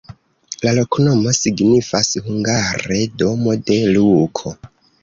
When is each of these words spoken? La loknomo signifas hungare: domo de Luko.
La 0.67 0.71
loknomo 0.77 1.33
signifas 1.39 2.11
hungare: 2.29 2.99
domo 3.25 3.57
de 3.71 3.81
Luko. 3.97 4.61